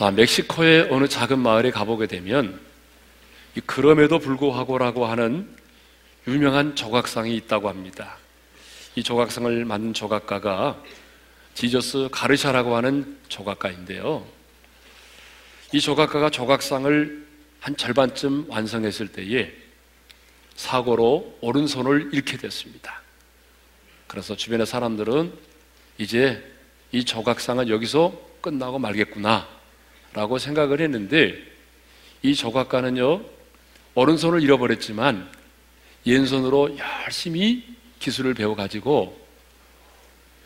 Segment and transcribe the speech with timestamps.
[0.00, 2.58] 자, 멕시코의 어느 작은 마을에 가보게 되면
[3.54, 5.46] 이 그럼에도 불구하고라고 하는
[6.26, 8.16] 유명한 조각상이 있다고 합니다.
[8.94, 10.82] 이 조각상을 만든 조각가가
[11.52, 14.26] 지저스 가르샤라고 하는 조각가인데요.
[15.74, 17.26] 이 조각가가 조각상을
[17.60, 19.52] 한 절반쯤 완성했을 때에
[20.56, 23.02] 사고로 오른손을 잃게 됐습니다.
[24.06, 25.30] 그래서 주변의 사람들은
[25.98, 26.42] 이제
[26.90, 29.59] 이 조각상은 여기서 끝나고 말겠구나
[30.12, 31.36] 라고 생각을 했는데
[32.22, 33.22] 이 조각가는요
[33.94, 35.28] 오른손을 잃어버렸지만
[36.06, 37.64] 왼손으로 열심히
[37.98, 39.18] 기술을 배워가지고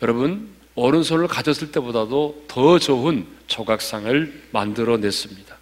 [0.01, 5.57] 여러분 오른손을 가졌을 때보다도 더 좋은 조각상을 만들어냈습니다.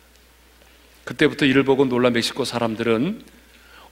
[1.03, 3.23] 그때부터 이를 보고 놀란 멕시코 사람들은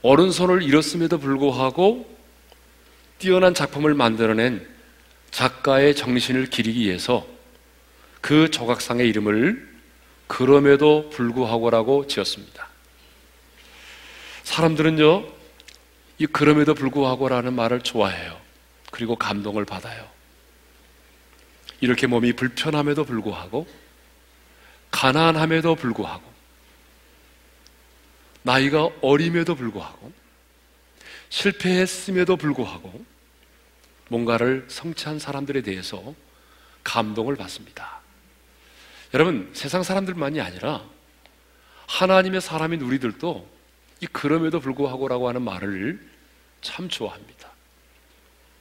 [0.02, 2.10] 오른손을 잃었음에도 불구하고
[3.18, 4.66] 뛰어난 작품을 만들어낸
[5.30, 7.26] 작가의 정신을 기리기 위해서
[8.20, 9.71] 그 조각상의 이름을
[10.32, 12.66] 그럼에도 불구하고라고 지었습니다.
[14.44, 15.28] 사람들은요,
[16.16, 18.40] 이 그럼에도 불구하고라는 말을 좋아해요.
[18.90, 20.08] 그리고 감동을 받아요.
[21.82, 23.66] 이렇게 몸이 불편함에도 불구하고,
[24.90, 26.22] 가난함에도 불구하고,
[28.40, 30.10] 나이가 어림에도 불구하고,
[31.28, 33.04] 실패했음에도 불구하고,
[34.08, 36.14] 뭔가를 성취한 사람들에 대해서
[36.84, 38.01] 감동을 받습니다.
[39.14, 40.82] 여러분, 세상 사람들만이 아니라
[41.86, 43.48] 하나님의 사람인 우리들도
[44.00, 46.00] 이 그럼에도 불구하고라고 하는 말을
[46.62, 47.50] 참 좋아합니다.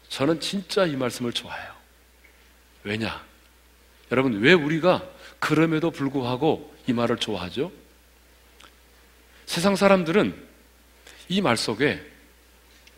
[0.10, 1.74] 저는 진짜 이 말씀을 좋아해요.
[2.84, 3.24] 왜냐?
[4.12, 5.04] 여러분, 왜 우리가
[5.40, 7.72] 그럼에도 불구하고 이 말을 좋아하죠?
[9.46, 10.50] 세상 사람들은
[11.30, 12.06] 이 말 속에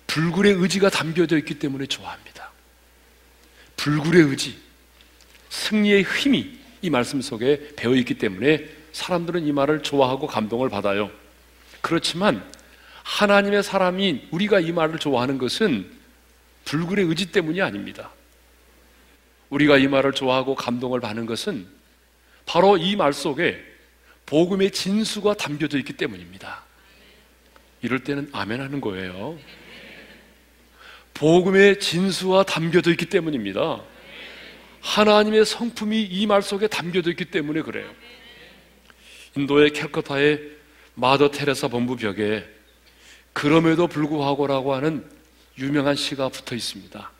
[0.07, 2.51] 불굴의 의지가 담겨져 있기 때문에 좋아합니다.
[3.77, 4.59] 불굴의 의지,
[5.49, 11.09] 승리의 힘이 이 말씀 속에 배어 있기 때문에 사람들은 이 말을 좋아하고 감동을 받아요.
[11.79, 12.43] 그렇지만
[13.03, 15.89] 하나님의 사람이 우리가 이 말을 좋아하는 것은
[16.65, 18.11] 불굴의 의지 때문이 아닙니다.
[19.49, 21.67] 우리가 이 말을 좋아하고 감동을 받는 것은
[22.45, 23.63] 바로 이 말 속에
[24.25, 26.63] 복음의 진수가 담겨져 있기 때문입니다.
[27.81, 29.37] 이럴 때는 아멘 하는 거예요.
[31.13, 33.81] 복음의 진수가 담겨져 있기 때문입니다.
[34.83, 37.89] 하나님의 성품이 이 말 속에 담겨져 있기 때문에 그래요.
[39.35, 40.39] 인도의 캘커타의
[40.95, 42.45] 마더 테레사 본부 벽에
[43.31, 45.09] 그럼에도 불구하고라고 하는
[45.57, 47.11] 유명한 시가 붙어 있습니다.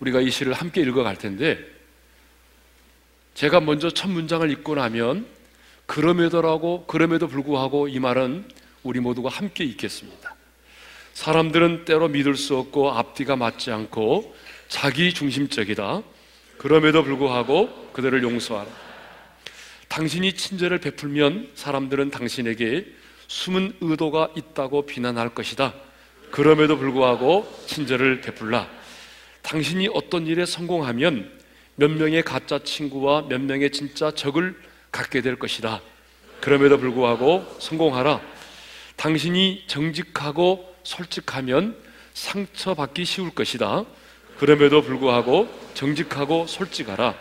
[0.00, 1.58] 우리가 이 시를 함께 읽어갈 텐데
[3.34, 5.26] 제가 먼저 첫 문장을 읽고 나면
[5.86, 8.48] 그럼에도라고 그럼에도 불구하고 이 말은
[8.82, 10.34] 우리 모두가 함께 읽겠습니다.
[11.14, 14.34] 사람들은 때로 믿을 수 없고 앞뒤가 맞지 않고
[14.68, 16.02] 자기 중심적이다.
[16.58, 18.68] 그럼에도 불구하고 그들을 용서하라.
[19.88, 22.86] 당신이 친절을 베풀면 사람들은 당신에게
[23.28, 25.74] 숨은 의도가 있다고 비난할 것이다.
[26.30, 28.68] 그럼에도 불구하고 친절을 베풀라.
[29.42, 31.30] 당신이 어떤 일에 성공하면
[31.76, 34.54] 몇 명의 가짜 친구와 몇 명의 진짜 적을
[34.90, 35.80] 갖게 될 것이다.
[36.40, 38.20] 그럼에도 불구하고 성공하라.
[38.96, 41.76] 당신이 정직하고 솔직하면
[42.14, 43.84] 상처받기 쉬울 것이다.
[44.42, 47.14] 그럼에도 불구하고 정직하고 솔직하라.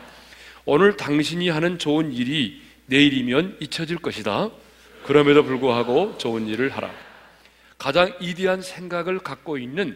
[0.65, 4.49] 오늘 당신이 하는 좋은 일이 내일이면 잊혀질 것이다.
[5.03, 6.89] 그럼에도 불구하고 좋은 일을 하라.
[7.77, 9.95] 가장 이디한 생각을 갖고 있는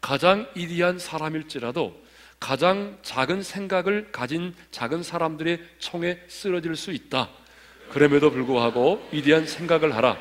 [0.00, 1.96] 가장 이디한 사람일지라도
[2.40, 7.28] 가장 작은 생각을 가진 작은 사람들의 총에 쓰러질 수 있다.
[7.90, 10.16] 그럼에도 불구하고 이디한 생각을 하라.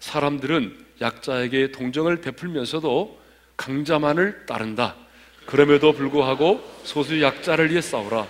[0.00, 3.22] 사람들은 약자에게 동정을 베풀면서도
[3.56, 4.96] 강자만을 따른다.
[5.48, 8.26] 그럼에도 불구하고 소수 약자를 위해 싸우라.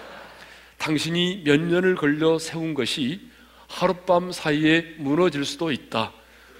[0.76, 3.20] 당신이 몇 년을 걸려 세운 것이
[3.66, 6.12] 하룻밤 사이에 무너질 수도 있다.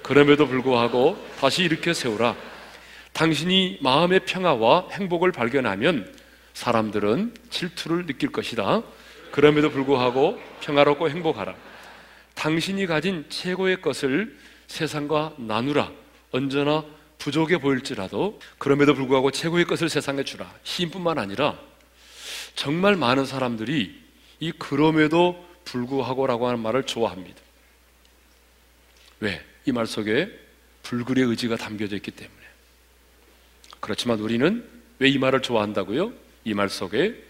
[0.03, 2.35] 그럼에도 불구하고 다시 이렇게 세우라.
[3.12, 6.12] 당신이 마음의 평화와 행복을 발견하면
[6.55, 8.82] 사람들은 질투를 느낄 것이다.
[9.31, 11.55] 그럼에도 불구하고 평화롭고 행복하라.
[12.35, 14.37] 당신이 가진 최고의 것을
[14.67, 15.93] 세상과 나누라.
[16.32, 16.85] 언제나
[17.19, 20.53] 부족해 보일지라도 그럼에도 불구하고 최고의 것을 세상에 주라.
[20.65, 21.59] 시인뿐만 아니라
[22.55, 24.00] 정말 많은 사람들이
[24.41, 27.41] 이 그럼에도 불구하고라고 하는 말을 좋아합니다.
[29.20, 29.44] 왜?
[29.67, 30.31] 이 말 속에
[30.82, 32.38] 불굴의 의지가 담겨져 있기 때문에.
[33.81, 34.67] 그렇지만 우리는
[34.99, 36.12] 왜 이 말을 좋아한다고요?
[36.44, 37.23] 이 말 속에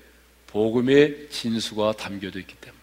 [0.47, 2.79] 복음의 진수가 담겨져 있기 때문에.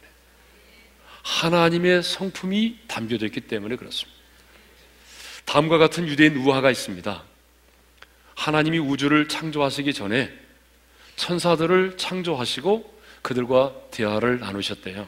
[1.23, 4.14] 하나님의 성품이 담겨져 있기 때문에 그렇습니다.
[5.45, 7.23] 다음과 같은 유대인 우화가 있습니다.
[8.35, 10.31] 하나님이 우주를 창조하시기 전에
[11.15, 15.07] 천사들을 창조하시고 그들과 대화를 나누셨대요.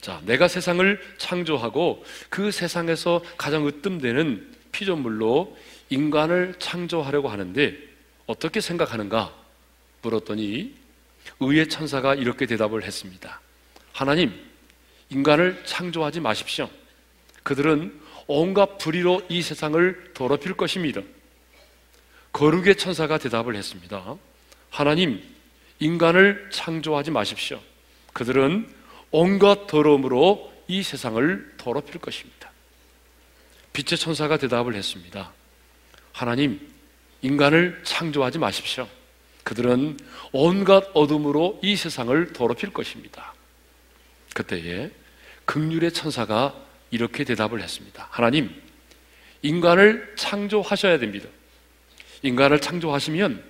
[0.00, 5.56] 자, 내가 세상을 창조하고 그 세상에서 가장 으뜸되는 피조물로
[5.90, 7.76] 인간을 창조하려고 하는데
[8.26, 9.32] 어떻게 생각하는가
[10.00, 10.74] 물었더니
[11.38, 13.40] 의의 천사가 이렇게 대답을 했습니다.
[13.92, 14.32] 하나님,
[15.10, 16.68] 인간을 창조하지 마십시오.
[17.42, 18.00] 그들은
[18.34, 21.02] 온갖 불의로 이 세상을 더럽힐 것입니다.
[22.32, 24.16] 거룩의 천사가 대답을 했습니다.
[24.70, 25.22] 하나님,
[25.80, 27.60] 인간을 창조하지 마십시오.
[28.14, 28.72] 그들은
[29.10, 32.50] 온갖 더러움으로 이 세상을 더럽힐 것입니다.
[33.74, 35.32] 빛의 천사가 대답을 했습니다.
[36.12, 36.60] 하나님,
[37.20, 38.88] 인간을 창조하지 마십시오.
[39.44, 39.98] 그들은
[40.32, 43.34] 온갖 어둠으로 이 세상을 더럽힐 것입니다.
[44.34, 44.90] 그때에
[45.44, 48.06] 극률의 천사가 이렇게 대답을 했습니다.
[48.10, 48.54] 하나님,
[49.42, 51.28] 인간을 창조하셔야 됩니다.
[52.22, 53.42] 인간을 창조하시면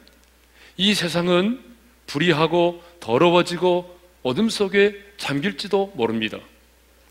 [0.79, 1.61] 이 세상은
[2.07, 6.39] 불의하고 더러워지고 어둠 속에 잠길지도 모릅니다.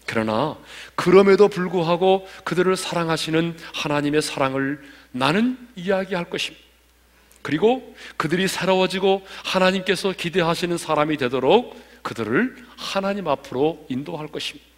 [0.07, 0.57] 그러나
[0.95, 4.81] 그럼에도 불구하고 그들을 사랑하시는 하나님의 사랑을
[5.11, 6.65] 나는 이야기할 것입니다.
[7.41, 14.70] 그리고 그들이 새로워지고 하나님께서 기대하시는 사람이 되도록 그들을 하나님 앞으로 인도할 것입니다.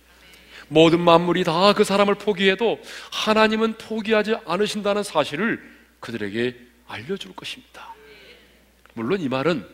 [0.74, 2.80] 모든 만물이 다 그 사람을 포기해도
[3.12, 5.62] 하나님은 포기하지 않으신다는 사실을
[6.00, 6.56] 그들에게
[6.88, 7.94] 알려줄 것입니다.
[8.94, 9.66] 물론 이 말은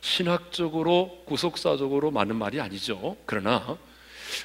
[0.00, 3.16] 신학적으로 구속사적으로 맞는 말이 아니죠.
[3.26, 3.76] 그러나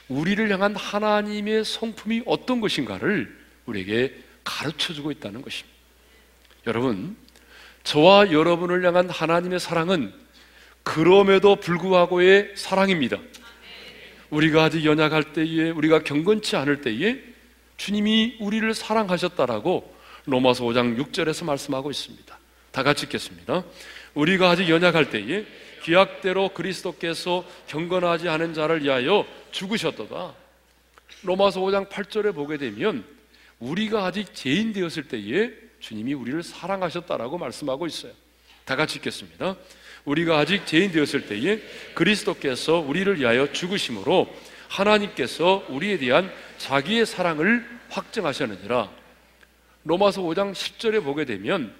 [0.10, 3.34] 우리를 향한 하나님의 성품이 어떤 것인가를
[3.66, 4.14] 우리에게
[4.44, 5.74] 가르쳐 주고 있다는 것입니다.
[6.68, 7.16] 여러분,
[7.84, 10.14] 저와 여러분을 향한 하나님의 사랑은
[10.84, 13.18] 그럼에도 불구하고의 사랑입니다.
[14.34, 17.20] 우리가 아직 연약할 때에, 우리가 경건치 않을 때에
[17.78, 19.94] 주님이 우리를 사랑하셨다라고
[20.26, 22.40] 로마서 5장 6절에서 말씀하고 있습니다.
[22.72, 23.64] 다 같이 읽겠습니다.
[24.16, 25.46] 우리가 아직 연약할 때에
[25.84, 30.34] 기약대로 그리스도께서 경건하지 않은 자를 위하여 죽으셨도다.
[31.22, 33.06] 로마서 5장 8절에 보게 되면
[33.60, 38.14] 우리가 아직 죄인 되었을 때에 주님이 우리를 사랑하셨다라고 말씀하고 있어요.
[38.66, 39.56] 다 같이 읽겠습니다.
[40.06, 41.62] 우리가 아직 죄인 되었을 때에
[41.94, 44.28] 그리스도께서 우리를 위하여 죽으심으로
[44.68, 48.90] 하나님께서 우리에 대한 자기의 사랑을 확증하셨느니라.
[49.86, 51.74] 로마서 5장 10절에 보게 되면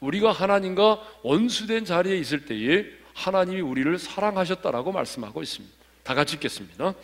[0.00, 2.84] 우리가 하나님과 원수된 자리에 있을 때에
[3.14, 5.74] 하나님이 우리를 사랑하셨다라고 말씀하고 있습니다.
[6.02, 6.94] 다 같이 읽겠습니다.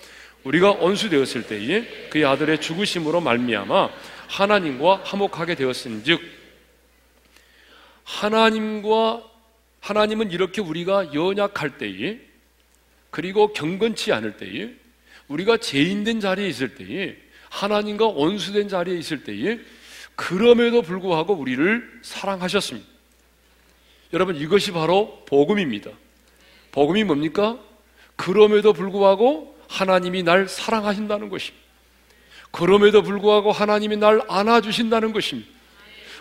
[0.45, 3.91] 우리가 원수되었을 때에 그의 아들의 죽으심으로 말미암아
[4.29, 6.21] 하나님과 화목하게 되었은즉
[8.05, 9.32] 하나님과
[9.83, 12.21] 하나님은 이렇게 우리가 연약할 때에
[13.11, 14.71] 그리고 경건치 않을 때에
[15.27, 17.17] 우리가 죄인된 자리에 있을 때에
[17.51, 19.59] 하나님과 원수된 자리에 있을 때에
[20.15, 22.87] 그럼에도 불구하고 우리를 사랑하셨습니다.
[24.13, 25.91] 여러분 이것이 바로 복음입니다.
[26.71, 27.59] 복음이 뭡니까?
[28.15, 31.63] 그럼에도 불구하고 하나님이 날 사랑하신다는 것입니다.
[32.53, 35.51] 그럼에도 불구하고 하나님이 날 안아주신다는 것입니다.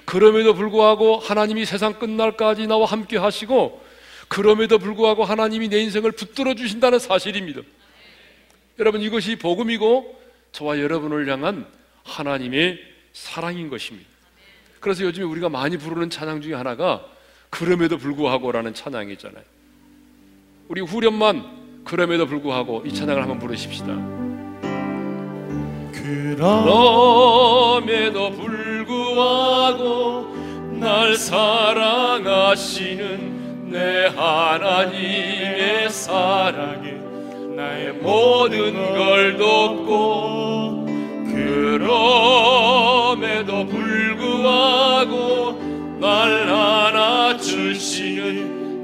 [0.06, 3.82] 그럼에도 불구하고 하나님이 세상 끝날까지 나와 함께 하시고
[4.28, 7.62] 그럼에도 불구하고 하나님이 내 인생을 붙들어 주신다는 사실입니다.
[8.80, 10.22] 여러분 이것이 복음이고
[10.52, 11.66] 저와 여러분을 향한
[12.04, 12.80] 하나님의
[13.14, 14.10] 사랑인 것입니다.
[14.80, 17.06] 그래서 요즘에 우리가 많이 부르는 찬양 중에 하나가
[17.50, 19.44] 그럼에도 불구하고라는 찬양이잖아요.
[20.70, 24.31] 우리 후렴만 그럼에도 불구하고 이 찬양을 한번 부르십시다.
[26.02, 27.92] 그럼에도
[28.32, 30.26] 불구하고
[30.80, 32.42] 날 사랑하시는
[33.70, 36.94] 내 하나님의 사랑에
[37.56, 40.88] 나의 모든 걸 돕고
[41.28, 42.88] 그럼에도
[43.68, 45.62] 불구하고
[46.00, 48.12] 날 안아주시는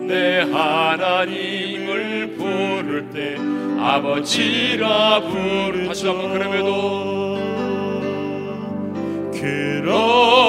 [0.05, 3.56] 내 하나님을 부를 때
[3.87, 7.37] 아버지라 부르 다시 한번 그럼에도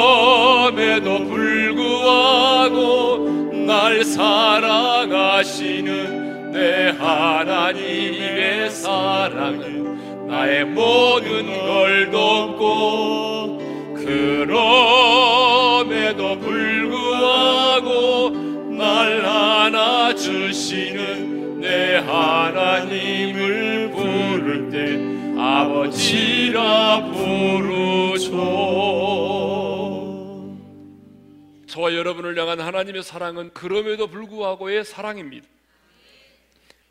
[0.02, 3.28] 그럼에도 불구하고
[3.64, 5.87] 날 사랑하시는
[6.50, 13.59] 내 하나님의 사랑은 나의 모든 걸 돕고
[14.04, 18.30] 그럼에도 불구하고
[18.76, 21.28] 날 안아주시는
[21.79, 24.99] 내 하나님을 부를 때
[25.41, 28.33] 아버지라 부르죠
[31.69, 35.47] 저와 여러분을 향한 하나님의 사랑은 그럼에도 불구하고의 사랑입니다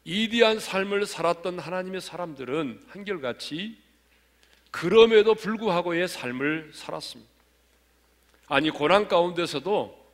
[0.06, 3.76] 이디한 삶을 살았던 하나님의 사람들은 한결같이
[4.72, 7.30] 그럼에도 불구하고의 삶을 살았습니다.
[8.48, 10.08] 아니, 고난 가운데서도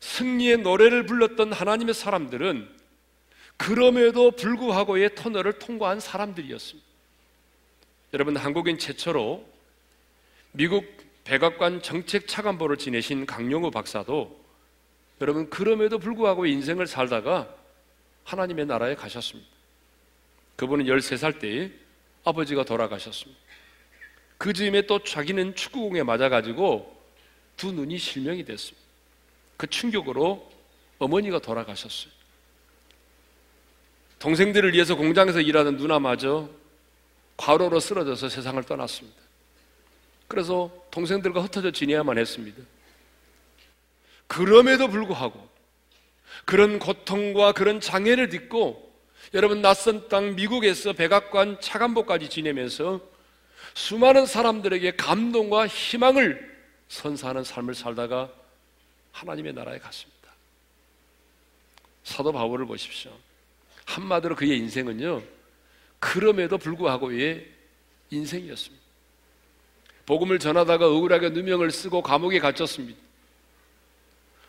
[0.00, 2.75] 승리의 노래를 불렀던 하나님의 사람들은
[3.56, 6.86] 그럼에도 불구하고의 터널을 통과한 사람들이었습니다.
[8.14, 9.46] 여러분 한국인 최초로
[10.52, 10.84] 미국
[11.24, 14.44] 백악관 정책 차관보를 지내신 강용우 박사도
[15.20, 17.52] 여러분 그럼에도 불구하고 인생을 살다가
[18.24, 19.48] 하나님의 나라에 가셨습니다.
[20.56, 21.70] 그분은 13살 때에
[22.24, 23.40] 아버지가 돌아가셨습니다.
[24.38, 26.94] 그 즈음에 또 자기는 축구공에 맞아가지고
[27.56, 28.86] 두 눈이 실명이 됐습니다.
[29.56, 30.50] 그 충격으로
[30.98, 32.12] 어머니가 돌아가셨어요.
[34.18, 36.48] 동생들을 위해서 공장에서 일하는 누나마저
[37.36, 39.18] 과로로 쓰러져서 세상을 떠났습니다.
[40.28, 42.62] 그래서 동생들과 흩어져 지내야만 했습니다.
[44.26, 45.48] 그럼에도 불구하고
[46.44, 48.86] 그런 고통과 그런 장애를 딛고
[49.34, 53.00] 여러분 낯선 땅 미국에서 백악관 차관보까지 지내면서
[53.74, 56.56] 수많은 사람들에게 감동과 희망을
[56.88, 58.30] 선사하는 삶을 살다가
[59.12, 60.30] 하나님의 나라에 갔습니다.
[62.04, 63.12] 사도 바울을 보십시오.
[63.86, 65.22] 한마디로 그의 인생은요,
[65.98, 67.50] 그럼에도 불구하고의
[68.10, 68.84] 인생이었습니다.
[70.04, 73.00] 복음을 전하다가 억울하게 누명을 쓰고 감옥에 갇혔습니다.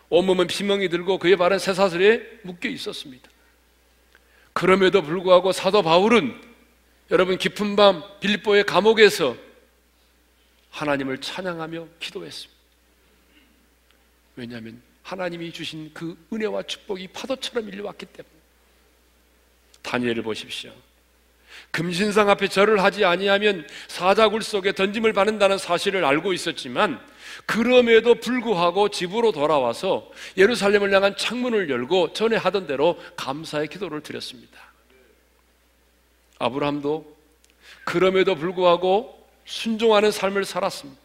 [0.10, 3.30] 온몸은 피멍이 들고 그의 발은 쇠사슬에 묶여 있었습니다.
[4.54, 6.40] 그럼에도 불구하고 사도 바울은
[7.12, 9.36] 여러분 깊은 밤 빌립보의 감옥에서
[10.72, 12.58] 하나님을 찬양하며 기도했습니다.
[14.36, 18.37] 왜냐하면 하나님이 주신 그 은혜와 축복이 파도처럼 일려왔기 때문에
[19.88, 20.72] 다니엘을 보십시오.
[21.72, 27.00] 금신상 앞에 절을 하지 아니하면 사자굴 속에 던짐을 받는다는 사실을 알고 있었지만
[27.46, 34.60] 그럼에도 불구하고 집으로 돌아와서 예루살렘을 향한 창문을 열고 전에 하던 대로 감사의 기도를 드렸습니다.
[36.40, 37.16] 아브라함도
[37.84, 41.00] 그럼에도 불구하고 순종하는 삶을 살았습니다.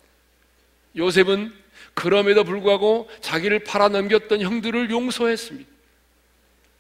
[0.97, 1.53] 요셉은
[1.95, 5.71] 그럼에도 불구하고 자기를 팔아 넘겼던 형들을 용서했습니다.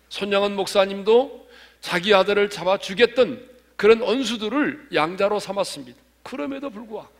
[0.08, 1.41] 손양은 목사님도
[1.82, 3.46] 자기 아들을 잡아 죽였던
[3.76, 5.98] 그런 언수들을 양자로 삼았습니다.
[6.22, 7.10] 그럼에도 불구하고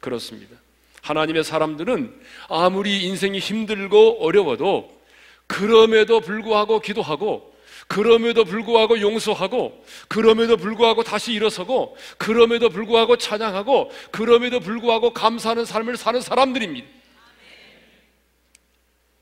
[0.00, 0.56] 그렇습니다.
[1.02, 5.00] 하나님의 사람들은 아무리 인생이 힘들고 어려워도
[5.46, 7.54] 그럼에도 불구하고 기도하고
[7.86, 16.20] 그럼에도 불구하고 용서하고 그럼에도 불구하고 다시 일어서고 그럼에도 불구하고 찬양하고 그럼에도 불구하고 감사하는 삶을 사는
[16.20, 16.88] 사람들입니다.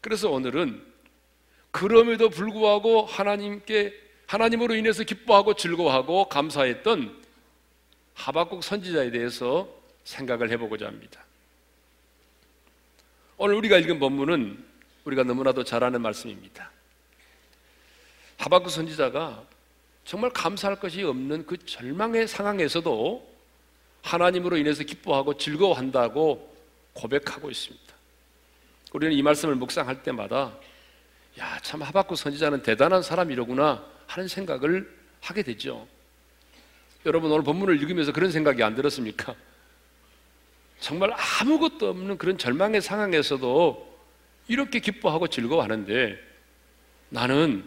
[0.00, 0.82] 그래서 오늘은
[1.70, 7.22] 그럼에도 불구하고 하나님께 하나님으로 인해서 기뻐하고 즐거워하고 감사했던
[8.14, 9.68] 하박국 선지자에 대해서
[10.04, 11.24] 생각을 해보고자 합니다.
[13.36, 14.64] 오늘 우리가 읽은 본문은
[15.04, 16.70] 우리가 너무나도 잘 아는 말씀입니다.
[18.38, 19.44] 하박국 선지자가
[20.04, 23.34] 정말 감사할 것이 없는 그 절망의 상황에서도
[24.02, 26.54] 하나님으로 인해서 기뻐하고 즐거워한다고
[26.92, 27.94] 고백하고 있습니다.
[28.92, 30.54] 우리는 이 말씀을 묵상할 때마다
[31.38, 35.86] 야, 참 하박국 선지자는 대단한 사람이로구나 하는 생각을 하게 되죠.
[37.06, 39.34] 여러분 오늘 본문을 읽으면서 그런 생각이 안 들었습니까?
[40.80, 43.94] 정말 아무것도 없는 그런 절망의 상황에서도
[44.48, 46.18] 이렇게 기뻐하고 즐거워하는데
[47.08, 47.64] 나는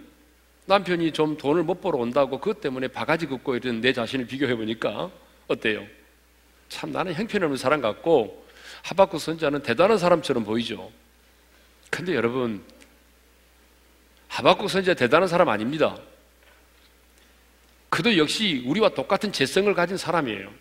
[0.66, 5.10] 남편이 좀 돈을 못 벌어 온다고 그것 때문에 바가지 긋고 이런 내 자신을 비교해 보니까
[5.48, 5.86] 어때요?
[6.68, 8.46] 참 나는 형편없는 사람 같고
[8.84, 10.92] 하박국 선자는 대단한 사람처럼 보이죠.
[11.90, 12.64] 근데 여러분
[14.28, 15.98] 하박국 선자 대단한 사람 아닙니다.
[17.90, 20.52] 그도 역시 우리와 똑같은 재성을 가진 사람이에요.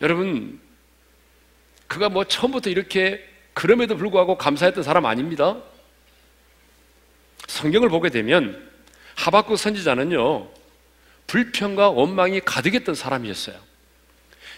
[0.00, 0.60] 여러분,
[1.86, 5.60] 그가 뭐 처음부터 이렇게 그럼에도 불구하고 감사했던 사람 아닙니다.
[7.48, 8.70] 성경을 보게 되면
[9.16, 10.48] 하박국 선지자는요,
[11.26, 13.56] 불평과 원망이 가득했던 사람이었어요.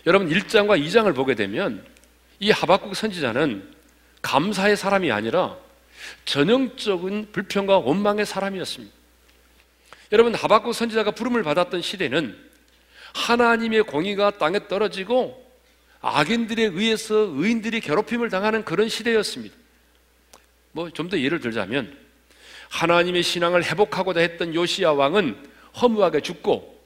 [0.07, 1.85] 여러분, 1장과 2장을 보게 되면
[2.39, 3.73] 이 하박국 선지자는
[4.21, 5.57] 감사의 사람이 아니라
[6.25, 9.02] 전형적인 불평과 원망의 사람이었습니다.
[10.13, 12.39] 여러분 하박국 선지자가 부름을 받았던 시대는
[13.15, 15.43] 하나님의 공의가 땅에 떨어지고
[16.01, 19.57] 악인들에 의해서 의인들이 괴롭힘을 당하는 그런 시대였습니다.
[20.73, 21.97] 뭐 좀 더 예를 들자면
[22.71, 25.51] 하나님의 신앙을 회복하고자 했던 요시야 왕은
[25.81, 26.83] 허무하게 죽고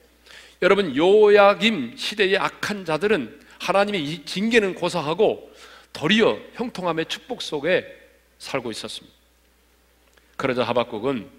[0.61, 5.51] 여러분 요야김 시대의 악한 자들은 하나님의 징계는 고사하고
[5.93, 7.85] 도리어 형통함의 축복 속에
[8.39, 9.15] 살고 있었습니다.
[10.35, 11.29] 그러자 하박국은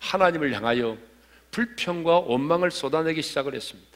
[0.00, 0.96] 하나님을 향하여
[1.50, 3.88] 불평과 원망을 쏟아내기 시작을 했습니다.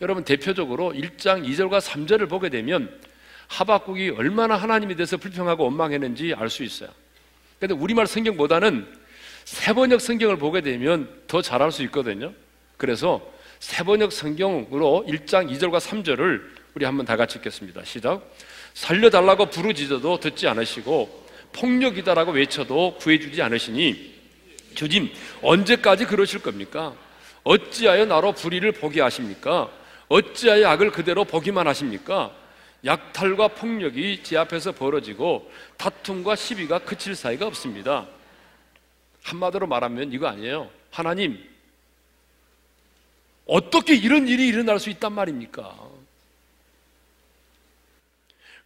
[0.00, 3.00] 여러분 대표적으로 1장 2절과 3절을 보게 되면
[3.48, 6.90] 하박국이 얼마나 하나님에 대해서 불평하고 원망했는지 알 수 있어요.
[7.58, 8.86] 그런데 우리말 성경보다는
[9.44, 12.32] 세번역 성경을 보게 되면 더 잘할 수 있거든요.
[12.76, 13.20] 그래서
[13.60, 16.42] 세번역 성경으로 1장 2절과 3절을
[16.74, 17.84] 우리 한번 다 같이 읽겠습니다.
[17.84, 18.22] 시작.
[18.74, 24.17] 살려달라고 부르짖어도 듣지 않으시고 폭력이다라고 외쳐도 구해주지 않으시니
[24.78, 26.94] 주님 언제까지 그러실 겁니까?
[27.42, 29.68] 어찌하여 나로 불의를 보게 하십니까?
[30.06, 32.32] 어찌하여 악을 그대로 보기만 하십니까?
[32.84, 38.06] 약탈과 폭력이 제 앞에서 벌어지고 다툼과 시비가 그칠 사이가 없습니다.
[39.24, 40.70] 한마디로 말하면 이거 아니에요.
[40.92, 41.44] 하나님,
[43.46, 45.76] 어떻게 이런 일이 일어날 수 있단 말입니까?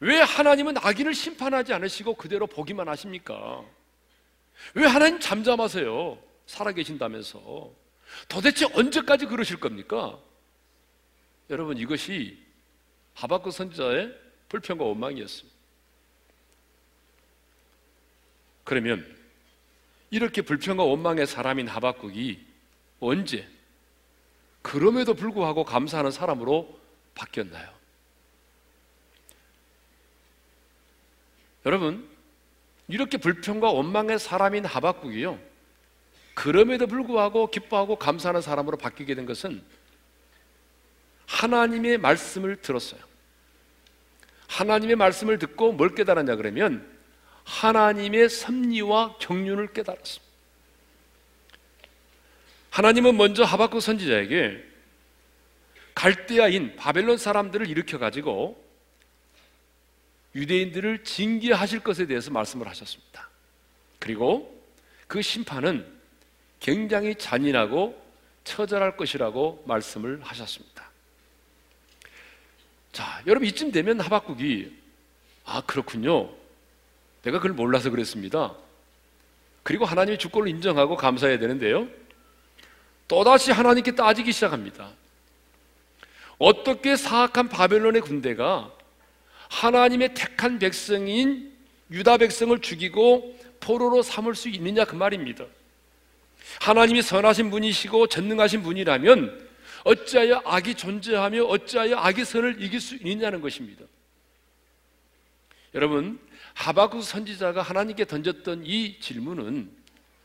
[0.00, 3.62] 왜 하나님은 악인을 심판하지 않으시고 그대로 보기만 하십니까?
[4.74, 6.18] 왜 하나님 잠잠하세요?
[6.46, 7.72] 살아계신다면서.
[8.28, 10.18] 도대체 언제까지 그러실 겁니까?
[11.50, 12.38] 여러분, 이것이
[13.14, 14.16] 하박국 선지자의
[14.48, 15.52] 불평과 원망이었습니다.
[18.64, 19.16] 그러면
[20.10, 22.46] 이렇게 불평과 원망의 사람인 하박국이
[23.00, 23.48] 언제
[24.60, 26.78] 그럼에도 불구하고 감사하는 사람으로
[27.14, 27.72] 바뀌었나요?
[31.66, 32.08] 여러분,
[32.92, 35.38] 이렇게 불평과 원망의 사람인 하박국이요.
[36.34, 39.62] 그럼에도 불구하고 기뻐하고 감사하는 사람으로 바뀌게 된 것은
[41.24, 43.00] 하나님의 말씀을 들었어요.
[44.46, 46.86] 하나님의 말씀을 듣고 뭘 깨달았냐 그러면
[47.44, 50.30] 하나님의 섭리와 경륜을 깨달았습니다.
[52.68, 54.62] 하나님은 먼저 하박국 선지자에게
[55.94, 58.62] 갈대아인 바벨론 사람들을 일으켜 가지고
[60.34, 63.28] 유대인들을 징계하실 것에 대해서 말씀을 하셨습니다.
[63.98, 64.62] 그리고
[65.06, 65.86] 그 심판은
[66.58, 68.00] 굉장히 잔인하고
[68.44, 70.90] 처절할 것이라고 말씀을 하셨습니다.
[72.92, 74.76] 자, 여러분 이쯤 되면 하박국이
[75.44, 76.30] 아 그렇군요.
[77.22, 78.54] 내가 그걸 몰라서 그랬습니다.
[79.62, 81.88] 그리고 하나님의 주권을 인정하고 감사해야 되는데요.
[83.08, 84.90] 또다시 하나님께 따지기 시작합니다.
[86.38, 88.72] 어떻게 사악한 바벨론의 군대가
[89.52, 91.52] 하나님의 택한 백성인
[91.90, 95.44] 유다 백성을 죽이고 포로로 삼을 수 있느냐 그 말입니다.
[96.60, 99.50] 하나님이 선하신 분이시고 전능하신 분이라면
[99.84, 103.84] 어찌하여 악이 존재하며 어찌하여 악의 선을 이길 수 있느냐는 것입니다.
[105.74, 106.18] 여러분,
[106.54, 109.70] 하바국 선지자가 하나님께 던졌던 이 질문은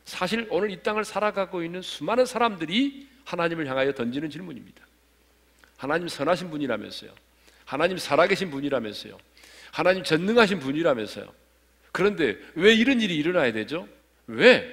[0.06, 4.86] 사실 오늘 이 땅을 살아가고 있는 수많은 사람들이 하나님을 향하여 던지는 질문입니다.
[5.76, 7.27] 하나님 선하신 분이라면서요.
[7.68, 9.18] 하나님 살아계신 분이라면서요.
[9.72, 11.32] 하나님 전능하신 분이라면서요.
[11.92, 13.90] 그런데 왜 이런 일이 일어나야 되죠?
[14.26, 14.66] 왜?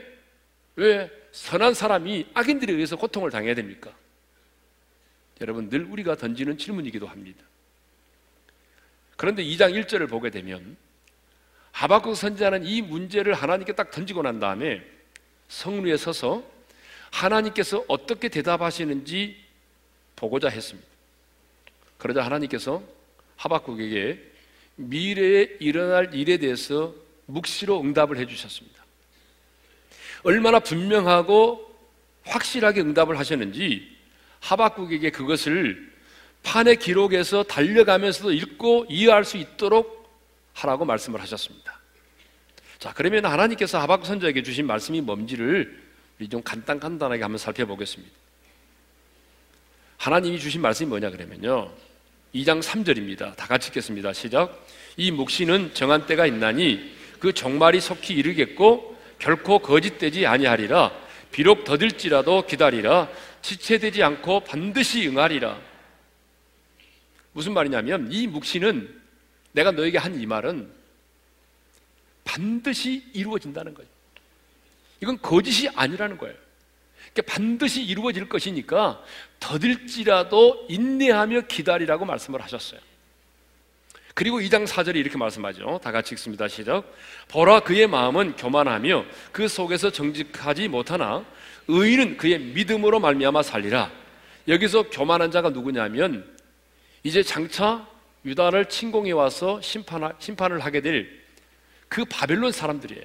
[0.77, 3.93] 왜 선한 사람이 악인들에 의해서 고통을 당해야 됩니까?
[5.41, 7.43] 여러분 늘 우리가 던지는 질문이기도 합니다.
[9.17, 10.77] 그런데 2장 1절을 보게 되면
[11.73, 14.85] 하박국 선지자는 이 문제를 하나님께 딱 던지고 난 다음에
[15.49, 16.49] 성루에 서서
[17.11, 19.43] 하나님께서 어떻게 대답하시는지
[20.15, 20.94] 보고자 했습니다.
[22.05, 22.83] 그러자 하나님께서
[23.37, 24.21] 하박국에게
[24.77, 28.85] 미래에 일어날 일에 대해서 묵시로 응답을 해주셨습니다.
[30.23, 31.75] 얼마나 분명하고
[32.25, 33.91] 확실하게 응답을 하셨는지
[34.41, 35.91] 하박국에게 그것을
[36.43, 40.07] 판의 기록에서 달려가면서도 읽고 이해할 수 있도록
[40.53, 41.81] 하라고 말씀을 하셨습니다.
[42.81, 45.83] 자, 그러면 하나님께서 하박국 선자에게 주신 말씀이 뭔지를
[46.21, 48.15] 우리 좀 간단 간단하게 한번 살펴보겠습니다.
[49.97, 51.73] 하나님이 주신 말씀이 뭐냐 그러면요.
[52.35, 53.37] 2장 3절입니다.
[53.37, 54.13] 다 같이 읽겠습니다.
[54.13, 54.67] 시작.
[54.97, 60.93] 이 묵시는 정한 때가 있나니 그 종말이 속히 이르겠고 결코 거짓되지 아니하리라.
[61.31, 63.09] 비록 더딜지라도 기다리라.
[63.43, 65.61] 지체되지 않고 반드시 응하리라.
[67.33, 69.03] 무슨 말이냐면 이 묵시는
[69.53, 70.71] 내가 너에게 한 이 말은
[72.25, 73.89] 반드시 이루어진다는 거예요.
[75.01, 76.35] 이건 거짓이 아니라는 거예요.
[77.23, 79.03] 반드시 이루어질 것이니까
[79.41, 82.81] 더딜지라도 인내하며 기다리라고 말씀을 하셨어요.
[84.15, 85.81] 그리고 2장 4절에 이렇게 말씀하죠.
[85.83, 86.47] 다 같이 읽습니다.
[86.47, 86.85] 시작.
[87.29, 91.25] 보라 그의 마음은 교만하며 그 속에서 정직하지 못하나
[91.67, 93.91] 의인은 그의 믿음으로 말미암아 살리라.
[94.47, 96.25] 여기서 교만한 자가 누구냐면
[97.03, 97.89] 이제 장차
[98.25, 101.25] 유다를 침공해 와서 심판 심판을 하게 될
[101.95, 103.05] 그 바벨론 사람들이에요.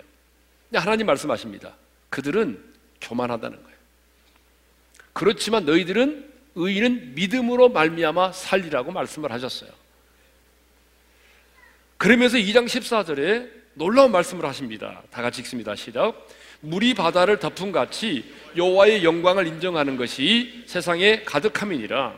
[0.74, 1.76] 하나님 말씀하십니다.
[2.10, 2.60] 그들은
[3.02, 3.69] 교만하다는 거예요.
[5.14, 9.70] 그렇지만 너희들은 의인은 믿음으로 말미암아 살리라고 말씀을 하셨어요.
[11.98, 15.04] 그러면서 2장 14절에 놀라운 말씀을 하십니다.
[15.12, 15.76] 다 같이 읽습니다.
[15.76, 16.28] 시작.
[16.62, 22.18] 물이 바다를 덮은 같이 여호와의 영광을 인정하는 것이 세상에 가득함이니라.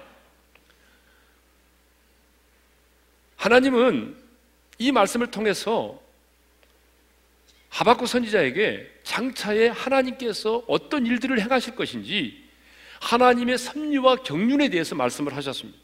[3.35, 4.17] 하나님은
[4.77, 5.99] 이 말씀을 통해서
[7.69, 12.40] 하박국 선지자에게 장차에 하나님께서 어떤 일들을 행하실 것인지
[13.01, 15.77] 하나님의 섭리와 경륜에 대해서 말씀을 하셨습니다.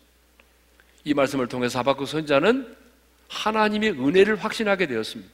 [1.04, 2.76] 이 말씀을 통해서 하박국 선지자는
[3.28, 5.30] 하나님의 은혜를 확신하게 되었습니다.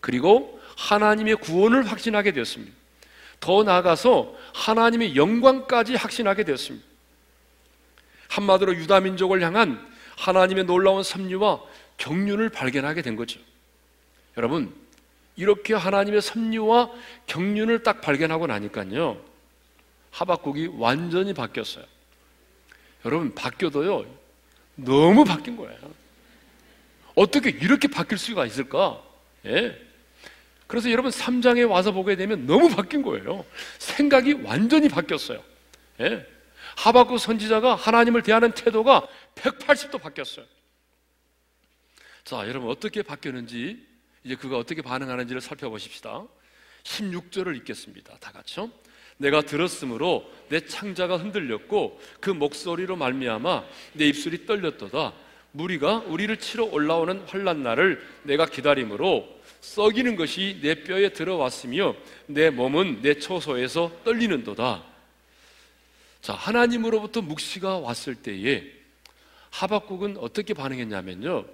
[0.00, 2.72] 그리고 하나님의 구원을 확신하게 되었습니다.
[3.40, 6.86] 더 나아가서 하나님의 영광까지 확신하게 되었습니다.
[8.28, 9.84] 한마디로 유다 민족을 향한
[10.16, 11.60] 하나님의 놀라운 섭리와
[11.96, 13.40] 경륜을 발견하게 된 거죠.
[14.36, 14.74] 여러분,
[15.36, 16.90] 이렇게 하나님의 섭리와
[17.26, 19.18] 경륜을 딱 발견하고 나니까요.
[20.16, 21.84] 하박국이 완전히 바뀌었어요.
[23.04, 24.06] 여러분, 바뀌어도요.
[24.76, 25.78] 너무 바뀐 거예요.
[27.14, 29.02] 어떻게 이렇게 바뀔 수가 있을까?
[29.44, 29.78] 예.
[30.66, 33.44] 그래서 여러분 3장에 와서 보게 되면 너무 바뀐 거예요.
[33.78, 35.42] 생각이 완전히 바뀌었어요.
[36.00, 36.26] 예.
[36.76, 40.46] 하박국 선지자가 하나님을 대하는 태도가 180도 바뀌었어요.
[42.24, 43.86] 자, 여러분 어떻게 바뀌었는지
[44.24, 46.24] 이제 그가 어떻게 반응하는지를 살펴보십시다.
[46.84, 48.16] 16절을 읽겠습니다.
[48.18, 48.70] 다 같이요.
[49.18, 55.12] 내가 들었으므로 내 창자가 흔들렸고 그 목소리로 말미암아 내 입술이 떨렸도다.
[55.52, 63.00] 무리가 우리를 치러 올라오는 환란 날을 내가 기다림으로 썩이는 것이 내 뼈에 들어왔으며 내 몸은
[63.02, 64.84] 내 초소에서 떨리는도다.
[66.20, 68.64] 자, 하나님으로부터 묵시가 왔을 때에
[69.50, 71.46] 하박국은 어떻게 반응했냐면요.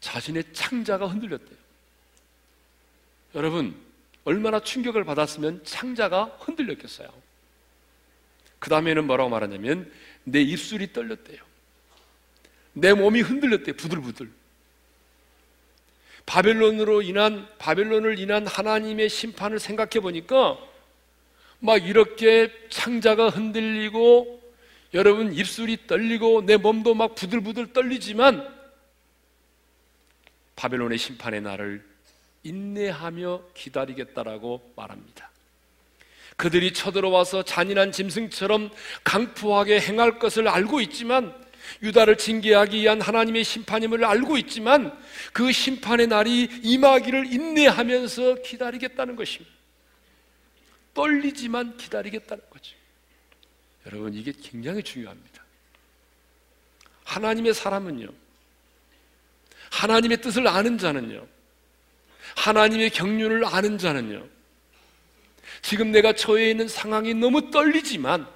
[0.00, 1.56] 자신의 창자가 흔들렸대요.
[3.34, 3.74] 여러분,
[4.26, 7.08] 얼마나 충격을 받았으면 창자가 흔들렸겠어요.
[8.58, 9.90] 그 다음에는 뭐라고 말하냐면
[10.24, 11.38] 내 입술이 떨렸대요.
[12.72, 13.76] 내 몸이 흔들렸대요.
[13.76, 14.28] 부들부들.
[16.26, 20.58] 바벨론으로 인한 바벨론을 인한 하나님의 심판을 생각해 보니까
[21.60, 24.42] 막 이렇게 창자가 흔들리고
[24.94, 28.52] 여러분 입술이 떨리고 내 몸도 막 부들부들 떨리지만
[30.56, 31.95] 바벨론의 심판의 날을
[32.46, 35.30] 인내하며 기다리겠다라고 말합니다.
[36.36, 38.70] 그들이 쳐들어와서 잔인한 짐승처럼
[39.04, 41.34] 강포하게 행할 것을 알고 있지만
[41.82, 44.96] 유다를 징계하기 위한 하나님의 심판임을 알고 있지만
[45.32, 49.54] 그 심판의 날이 임하기를 인내하면서 기다리겠다는 것입니다.
[50.94, 52.74] 떨리지만 기다리겠다는 거죠.
[53.86, 55.44] 여러분, 이게 굉장히 중요합니다.
[57.04, 58.08] 하나님의 사람은요,
[59.70, 61.26] 하나님의 뜻을 아는 자는요,
[62.36, 64.24] 하나님의 경륜을 아는 자는요,
[65.62, 68.28] 지금 내가 처해 있는 상황이 너무 떨리지만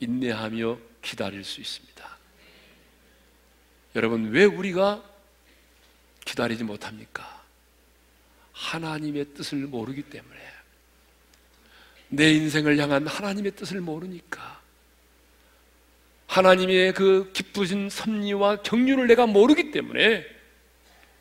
[0.00, 2.16] 인내하며 기다릴 수 있습니다.
[3.94, 5.02] 여러분, 왜 우리가
[6.24, 7.44] 기다리지 못합니까?
[8.52, 10.36] 하나님의 뜻을 모르기 때문에.
[12.08, 14.60] 내 인생을 향한 하나님의 뜻을 모르니까.
[16.26, 20.35] 하나님의 그 기쁘신 섭리와 경륜을 내가 모르기 때문에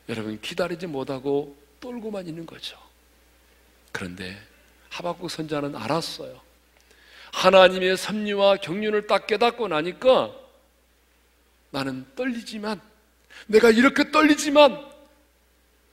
[0.09, 2.77] 여러분 기다리지 못하고 떨고만 있는 거죠.
[3.91, 4.37] 그런데
[4.89, 6.41] 하박국 선자는 알았어요.
[7.33, 10.33] 하나님의 섭리와 경륜을 딱 깨닫고 나니까
[11.71, 12.79] 나는 떨리지만
[13.47, 14.93] 내가 이렇게 떨리지만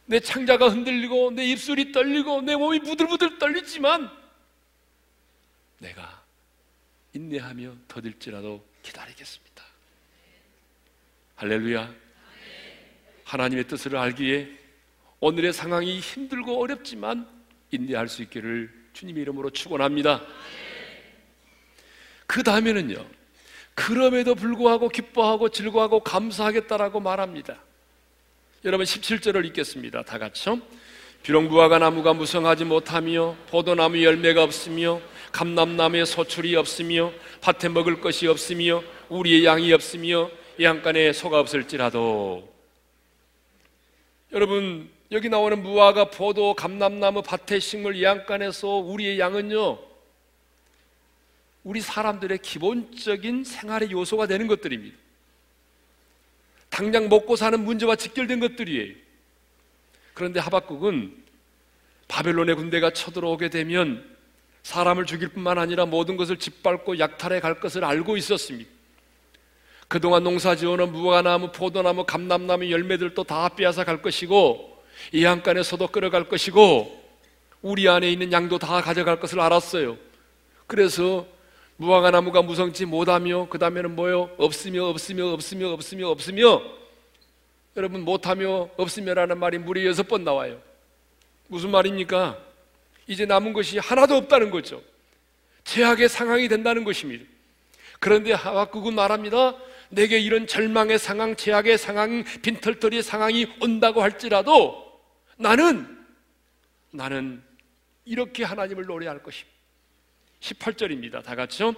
[0.06, 4.10] 내 창자가 흔들리고 내 입술이 떨리고 내 몸이 부들부들 떨리지만
[5.78, 6.22] 내가
[7.14, 9.64] 인내하며 더딜지라도 기다리겠습니다.
[11.36, 12.01] 할렐루야.
[13.32, 14.46] 하나님의 뜻을 알기에
[15.20, 17.26] 오늘의 상황이 힘들고 어렵지만
[17.70, 20.22] 인내할 수 있기를 주님의 이름으로 축원합니다.
[22.26, 23.06] 그 다음에는요.
[23.74, 27.58] 그럼에도 불구하고 기뻐하고 즐거워하고 감사하겠다라고 말합니다.
[28.66, 30.02] 여러분 17절을 읽겠습니다.
[30.02, 30.60] 다 같이요.
[31.22, 35.00] 비록 무화과 나무가 무성하지 못하며 포도나무 열매가 없으며
[35.32, 42.51] 감람나무에 소출이 없으며 밭에 먹을 것이 없으며 우리의 양이 없으며 양간에 소가 없을지라도
[44.32, 49.78] 여러분 여기 나오는 무화과 포도 감람나무 밭의 식물 양간에서 우리의 양은요
[51.64, 54.96] 우리 사람들의 기본적인 생활의 요소가 되는 것들입니다.
[56.70, 58.94] 당장 먹고 사는 문제와 직결된 것들이에요.
[60.14, 61.22] 그런데 하박국은
[62.08, 64.16] 바벨론의 군대가 쳐들어오게 되면
[64.62, 68.68] 사람을 죽일 뿐만 아니라 모든 것을 짓밟고 약탈해 갈 것을 알고 있었습니다.
[69.92, 76.98] 그동안 농사 지어놓은 무화과나무, 포도나무, 감람나무 열매들도 다 빼앗아 갈 것이고 이 한간에서도 끌어갈 것이고
[77.60, 79.98] 우리 안에 있는 양도 다 가져갈 것을 알았어요.
[80.66, 81.26] 그래서
[81.76, 84.30] 무화과 나무가 무성치 못하며 그 다음에는 뭐요?
[84.38, 86.62] 없으며 없으며 없으며 없으며 없으며
[87.76, 90.58] 여러분 못하며 없으며라는 말이 무려 여섯 번 나와요.
[91.48, 92.38] 무슨 말입니까?
[93.08, 94.80] 이제 남은 것이 하나도 없다는 거죠.
[95.64, 97.26] 최악의 상황이 된다는 것입니다.
[98.00, 99.54] 그런데 하박국은 말합니다.
[99.92, 105.00] 내게 이런 절망의 상황, 최악의 상황, 빈털터리의 상황이 온다고 할지라도
[105.36, 105.98] 나는
[106.90, 107.42] 나는
[108.06, 109.52] 이렇게 하나님을 노래할 것입니다.
[110.40, 111.22] 18절입니다.
[111.22, 111.74] 다 같이요.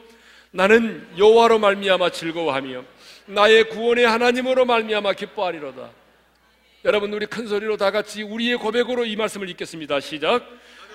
[0.52, 2.84] 나는 여호와로 말미암아 즐거워하며
[3.26, 5.90] 나의 구원의 하나님으로 말미암아 기뻐하리로다.
[6.84, 9.98] 여러분 우리 큰 소리로 다 같이 우리의 고백으로 이 말씀을 읽겠습니다.
[9.98, 10.48] 시작.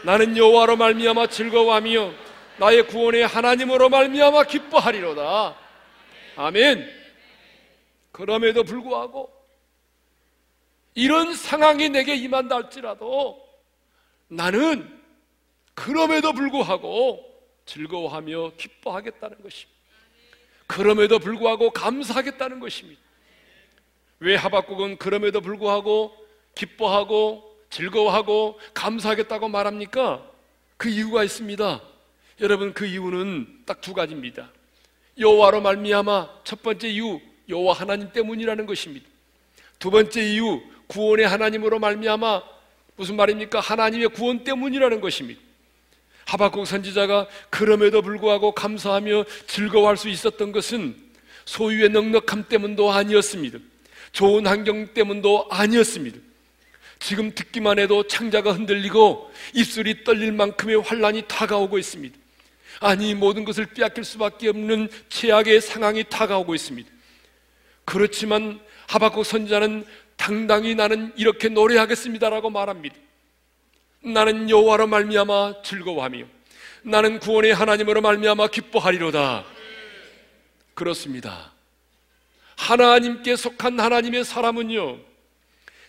[0.04, 2.14] 나는 여호와로 말미암아 즐거워하며
[2.60, 5.58] 나의 구원의 하나님으로 말미암아 기뻐하리로다.
[6.38, 6.99] 아멘.
[8.20, 9.32] 그럼에도 불구하고
[10.94, 13.42] 이런 상황이 내게 임한다 할지라도
[14.28, 14.94] 나는
[15.74, 17.24] 그럼에도 불구하고
[17.66, 19.80] 즐거워하며 기뻐하겠다는 것입니다.
[20.68, 23.00] 그럼에도 불구하고 감사하겠다는 것입니다.
[24.20, 26.14] 왜 하박국은 그럼에도 불구하고
[26.56, 30.30] 기뻐하고 즐거워하고 감사하겠다고 말합니까?
[30.76, 31.82] 그 이유가 있습니다.
[32.42, 34.52] 여러분 그 이유는 딱 두 가지입니다.
[35.18, 39.06] 여호와로 말미암아 첫 번째 이유 여호와 하나님 때문이라는 것입니다.
[39.80, 42.42] 두 번째 이유 구원의 하나님으로 말미암아
[42.96, 43.60] 무슨 말입니까?
[43.60, 45.42] 하나님의 구원 때문이라는 것입니다.
[46.26, 50.96] 하박국 선지자가 그럼에도 불구하고 감사하며 즐거워할 수 있었던 것은
[51.46, 53.58] 소유의 넉넉함 때문도 아니었습니다.
[54.12, 56.20] 좋은 환경 때문도 아니었습니다.
[57.00, 62.16] 지금 듣기만 해도 창자가 흔들리고 입술이 떨릴 만큼의 환란이 다가오고 있습니다.
[62.82, 66.90] 아니 모든 것을 빼앗길 수밖에 없는 최악의 상황이 다가오고 있습니다.
[67.90, 69.84] 그렇지만 하박국 선지자는
[70.16, 72.96] 당당히 나는 이렇게 노래하겠습니다라고 말합니다.
[74.02, 76.26] 나는 여호와로 말미암아 즐거워하며
[76.84, 79.44] 나는 구원의 하나님으로 말미암아 기뻐하리로다.
[80.76, 81.52] 그렇습니다.
[82.58, 85.00] 하나님께 속한 하나님의 사람은요,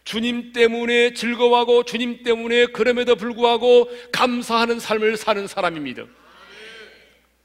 [0.04, 6.04] 주님 때문에 즐거워하고 주님 때문에 그럼에도 불구하고 감사하는 삶을 사는 사람입니다.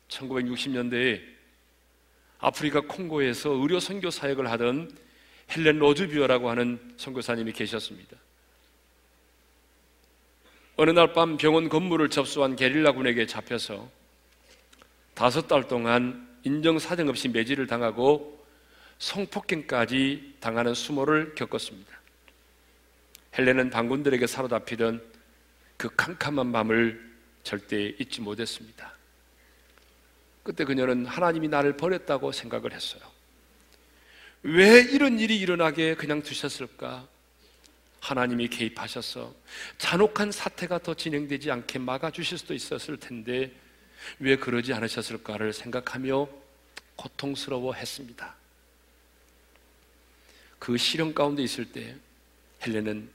[0.07, 1.34] 1960년대에
[2.45, 4.95] 아프리카 콩고에서 의료 선교 사역을 하던
[5.49, 8.15] 헬렌 로즈비어라고 하는 선교사님이 계셨습니다.
[10.75, 13.89] 어느 날 밤 병원 건물을 접수한 게릴라군에게 잡혀서
[15.15, 18.45] 다섯 달 동안 인정 사정 없이 매질을 당하고
[18.99, 21.99] 성폭행까지 당하는 수모를 겪었습니다.
[23.39, 25.03] 헬렌은 반군들에게 사로잡히던
[25.77, 28.94] 그 캄캄한 밤을 절대 잊지 못했습니다.
[30.45, 33.01] 그때 그녀는 하나님이 나를 버렸다고 생각을 했어요.
[34.43, 37.07] 왜 이런 일이 일어나게 그냥 두셨을까?
[37.99, 39.33] 하나님이 개입하셔서
[39.79, 43.51] 잔혹한 사태가 더 진행되지 않게 막아주실 수도 있었을 텐데
[44.19, 46.29] 왜 그러지 않으셨을까를 생각하며
[46.95, 48.35] 고통스러워 했습니다.
[50.59, 51.95] 그 시련 가운데 있을 때
[52.63, 53.09] 헬렌은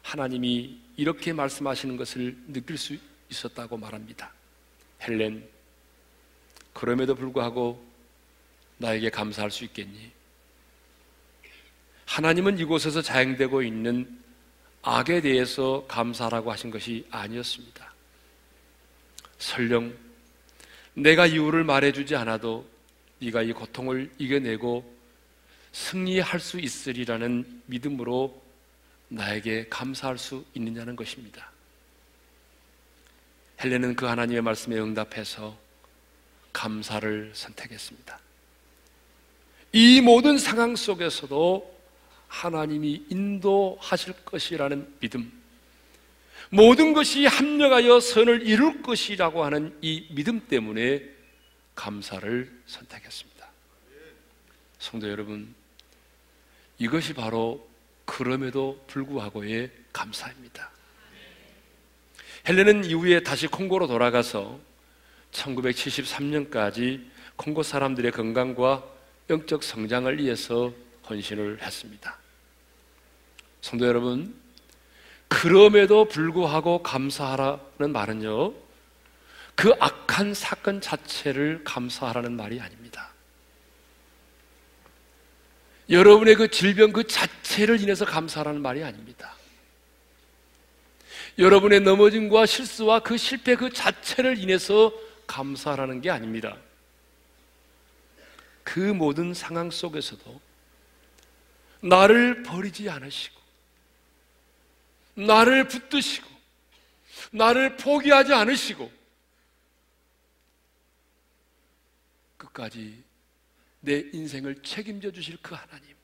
[0.00, 2.96] 하나님이 이렇게 말씀하시는 것을 느낄 수
[3.28, 4.32] 있었다고 말합니다.
[5.02, 5.46] 헬렌,
[6.74, 7.82] 그럼에도 불구하고
[8.78, 10.12] 나에게 감사할 수 있겠니?
[12.06, 14.20] 하나님은 이곳에서 자행되고 있는
[14.82, 17.94] 악에 대해서 감사라고 하신 것이 아니었습니다.
[19.38, 19.96] 설령
[20.94, 22.68] 내가 이유를 말해주지 않아도
[23.20, 24.94] 네가 이 고통을 이겨내고
[25.72, 28.42] 승리할 수 있으리라는 믿음으로
[29.08, 31.50] 나에게 감사할 수 있느냐는 것입니다.
[33.62, 35.63] 헬레는 그 하나님의 말씀에 응답해서
[36.54, 38.18] 감사를 선택했습니다.
[39.72, 41.74] 이 모든 상황 속에서도
[42.28, 45.30] 하나님이 인도하실 것이라는 믿음,
[46.48, 51.02] 모든 것이 합력하여 선을 이룰 것이라고 하는 이 믿음 때문에
[51.74, 53.46] 감사를 선택했습니다.
[54.78, 55.54] 성도 여러분,
[56.78, 57.68] 이것이 바로
[58.04, 60.70] 그럼에도 불구하고의 감사입니다.
[62.46, 64.60] 헬렌은 이후에 다시 콩고로 돌아가서
[65.34, 67.04] 1973년까지
[67.36, 68.84] 콩고 사람들의 건강과
[69.28, 70.72] 영적 성장을 위해서
[71.08, 72.18] 헌신을 했습니다.
[73.60, 74.34] 성도 여러분,
[75.28, 78.54] 그럼에도 불구하고 감사하라는 말은요,
[79.54, 83.12] 그 악한 사건 자체를 감사하라는 말이 아닙니다.
[85.90, 89.34] 여러분의 그 질병 그 자체를 인해서 감사하라는 말이 아닙니다.
[91.38, 94.92] 여러분의 넘어짐과 실수와 그 실패 그 자체를 인해서
[95.26, 96.56] 감사하라는 게 아닙니다.
[98.62, 100.40] 그 모든 상황 속에서도
[101.80, 103.40] 나를 버리지 않으시고,
[105.14, 106.28] 나를 붙드시고,
[107.32, 108.90] 나를 포기하지 않으시고,
[112.38, 113.02] 끝까지
[113.80, 115.94] 내 인생을 책임져 주실 그 하나님.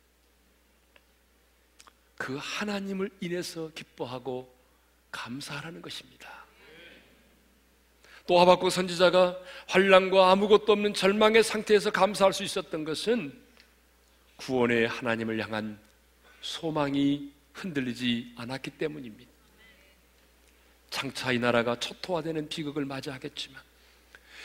[2.16, 4.54] 그 하나님을 인해서 기뻐하고
[5.10, 6.39] 감사하라는 것입니다.
[8.30, 13.36] 또 하박국 선지자가 환란과 아무것도 없는 절망의 상태에서 감사할 수 있었던 것은
[14.36, 15.76] 구원의 하나님을 향한
[16.40, 19.28] 소망이 흔들리지 않았기 때문입니다.
[20.90, 23.60] 장차 이 나라가 초토화되는 비극을 맞이하겠지만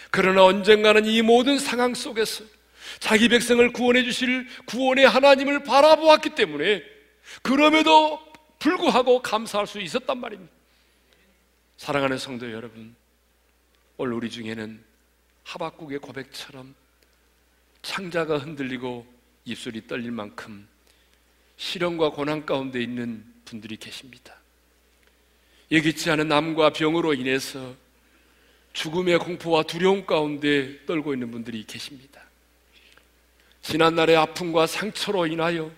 [0.09, 2.43] 그러나 언젠가는 이 모든 상황 속에서
[2.97, 6.81] 자기 백성을 구원해 주실 구원의 하나님을 바라보았기 때문에
[7.43, 8.19] 그럼에도
[8.57, 10.51] 불구하고 감사할 수 있었단 말입니다.
[11.77, 12.95] 사랑하는 성도 여러분,
[13.97, 14.83] 오늘 우리 중에는
[15.43, 16.75] 하박국의 고백처럼
[17.81, 19.05] 창자가 흔들리고
[19.45, 20.67] 입술이 떨릴 만큼
[21.55, 24.35] 시련과 고난 가운데 있는 분들이 계십니다.
[25.71, 27.75] 예기치 않은 남과 병으로 인해서
[28.73, 32.21] 죽음의 공포와 두려움 가운데 떨고 있는 분들이 계십니다.
[33.61, 35.71] 지난날의 아픔과 상처로 인하여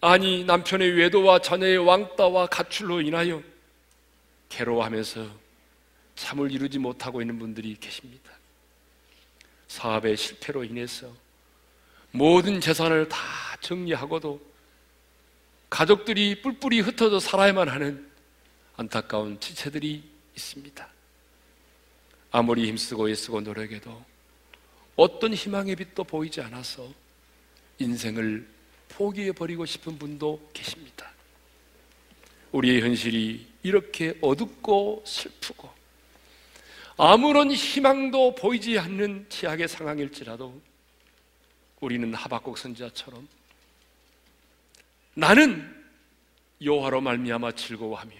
[0.00, 3.42] 아니 남편의 외도와 자녀의 왕따와 가출로 인하여
[4.48, 5.43] 괴로워하면서
[6.16, 8.30] 잠을 이루지 못하고 있는 분들이 계십니다.
[9.68, 11.12] 사업의 실패로 인해서
[12.10, 13.18] 모든 재산을 다
[13.60, 14.40] 정리하고도
[15.68, 18.08] 가족들이 뿔뿔이 흩어져 살아야만 하는
[18.76, 20.88] 안타까운 지체들이 있습니다.
[22.30, 24.04] 아무리 힘쓰고 애쓰고 노력해도
[24.96, 26.88] 어떤 희망의 빛도 보이지 않아서
[27.78, 28.46] 인생을
[28.88, 31.10] 포기해 버리고 싶은 분도 계십니다.
[32.52, 35.73] 우리의 현실이 이렇게 어둡고 슬프고
[36.96, 40.60] 아무런 희망도 보이지 않는 최악의 상황일지라도
[41.80, 43.26] 우리는 하박국 선지자처럼
[45.14, 45.74] 나는
[46.62, 48.12] 여호와로 말미암아 즐거워하며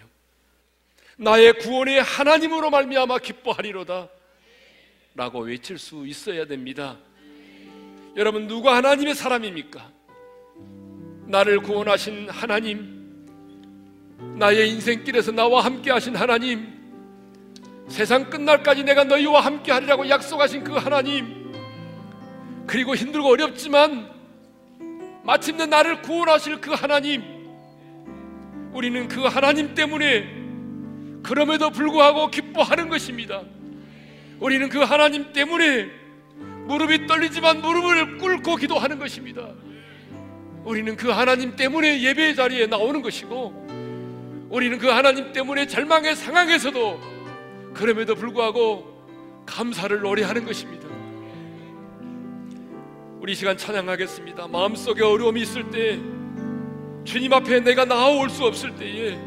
[1.17, 4.09] 나의 구원의 하나님으로 말미암아 기뻐하리로다
[5.15, 6.97] 라고 외칠 수 있어야 됩니다.
[8.17, 9.91] 여러분 누가 하나님의 사람입니까?
[11.27, 12.93] 나를 구원하신 하나님
[14.37, 16.84] 나의 인생길에서 나와 함께 하신 하나님
[17.87, 21.53] 세상 끝날까지 내가 너희와 함께 하리라고 약속하신 그 하나님
[22.65, 24.09] 그리고 힘들고 어렵지만
[25.23, 27.23] 마침내 나를 구원하실 그 하나님
[28.73, 30.45] 우리는 그 하나님 때문에
[31.23, 33.41] 그럼에도 불구하고 기뻐하는 것입니다.
[34.39, 35.89] 우리는 그 하나님 때문에
[36.65, 39.47] 무릎이 떨리지만 무릎을 꿇고 기도하는 것입니다.
[40.63, 47.14] 우리는 그 하나님 때문에 예배 자리에 나오는 것이고 우리는 그 하나님 때문에 절망의 상황에서도
[47.75, 48.95] 그럼에도 불구하고
[49.45, 50.87] 감사를 노래하는 것입니다.
[53.19, 54.47] 우리 시간 찬양하겠습니다.
[54.47, 55.99] 마음속에 어려움이 있을 때
[57.03, 59.19] 주님 앞에 내가 나아올 수 없을 때에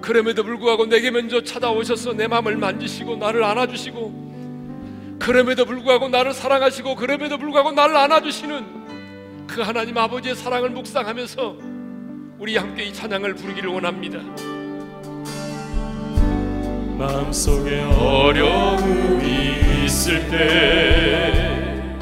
[0.00, 7.38] 그럼에도 불구하고 내게 먼저 찾아오셔서 내 마음을 만지시고 나를 안아주시고 그럼에도 불구하고 나를 사랑하시고 그럼에도
[7.38, 11.56] 불구하고 나를 안아주시는 그 하나님 아버지의 사랑을 묵상하면서
[12.38, 14.20] 우리 함께 이 찬양을 부르기를 원합니다.
[16.96, 21.94] 마음속에 어려움이 있을 때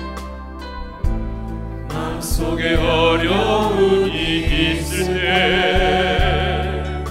[2.20, 7.02] 속에 어려움이 있을 때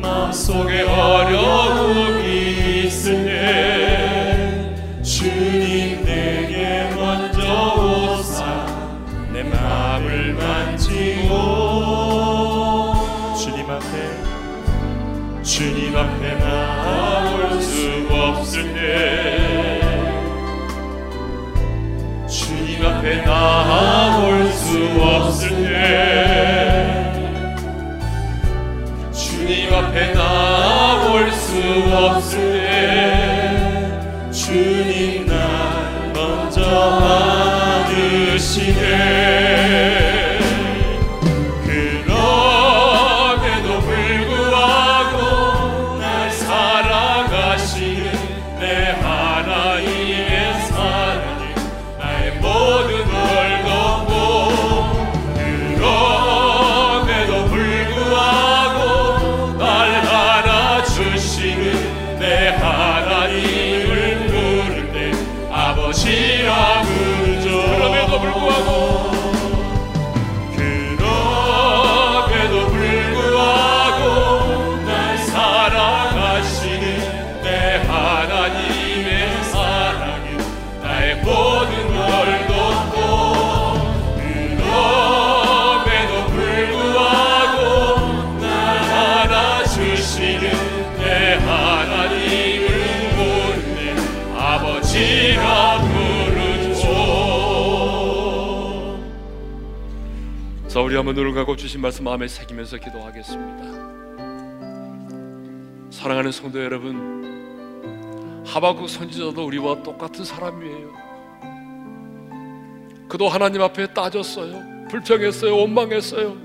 [0.00, 3.19] 마음속에 어려움이 있을 때
[16.00, 19.80] 앞에 나올 수 없을 때
[22.26, 25.70] 주님 앞에 나올 수 없을 때
[29.12, 31.58] 주님 앞에 나올 수
[31.94, 36.62] 없을 때 주님 날 먼저
[37.84, 38.80] 안으시네
[101.00, 103.64] 한번 눈을 감고 주신 말씀 마음에 새기면서 기도하겠습니다.
[105.90, 110.92] 사랑하는 성도 여러분, 하박국 선지자도 우리와 똑같은 사람이에요.
[113.08, 114.88] 그도 하나님 앞에 따졌어요.
[114.90, 115.56] 불평했어요.
[115.56, 116.36] 원망했어요.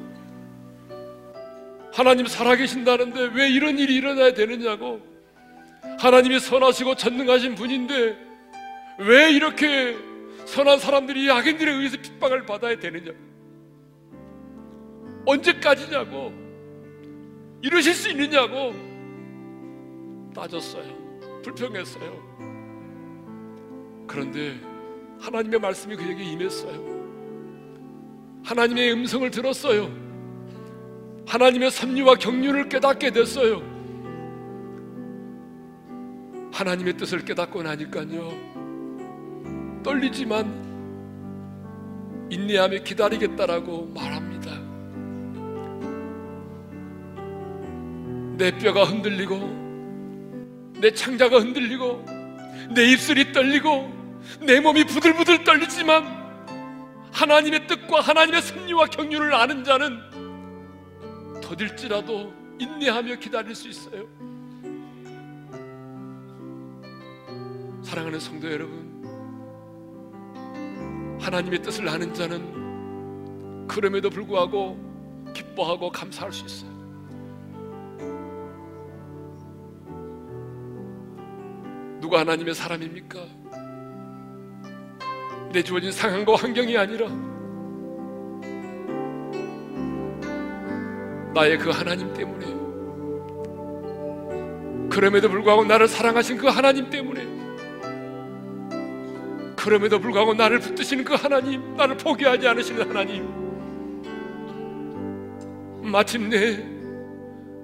[1.91, 5.01] 하나님 살아계신다는데 왜 이런 일이 일어나야 되느냐고.
[5.99, 8.17] 하나님이 선하시고 전능하신 분인데
[8.99, 9.97] 왜 이렇게
[10.45, 13.11] 선한 사람들이 악인들에 의해서 핍박을 받아야 되느냐.
[15.25, 16.33] 언제까지냐고
[17.61, 18.73] 이러실 수 있느냐고
[20.33, 20.83] 따졌어요.
[21.43, 22.35] 불평했어요.
[24.07, 24.59] 그런데
[25.19, 26.95] 하나님의 말씀이 그에게 임했어요.
[28.43, 29.89] 하나님의 음성을 들었어요.
[31.27, 33.61] 하나님의 섭리와 경륜을 깨닫게 됐어요.
[36.53, 38.55] 하나님의 뜻을 깨닫고 나니까요.
[39.83, 40.65] 떨리지만
[42.29, 44.24] 인내하며 기다리겠다라고 말합니다.
[48.37, 52.05] 내 뼈가 흔들리고 내 창자가 흔들리고
[52.73, 53.93] 내 입술이 떨리고
[54.41, 56.25] 내 몸이 부들부들 떨리지만
[57.11, 59.99] 하나님의 뜻과 하나님의 섭리와 경륜을 아는 자는
[61.41, 64.05] 더딜지라도 인내하며 기다릴 수 있어요.
[67.83, 68.83] 사랑하는 성도 여러분,
[71.21, 74.77] 하나님의 뜻을 아는 자는 그럼에도 불구하고
[75.33, 76.74] 기뻐하고 감사할 수 있어요.
[82.05, 83.19] 누가 하나님의 사람입니까?
[85.51, 87.07] 내 주어진 상황과 환경이 아니라
[91.33, 92.45] 나의 그 하나님 때문에.
[94.87, 97.25] 그럼에도 불구하고 나를 사랑하신 그 하나님 때문에.
[99.55, 103.27] 그럼에도 불구하고 나를 붙드시는 그 하나님 나를 포기하지 않으시는 하나님.
[105.81, 106.63] 마침내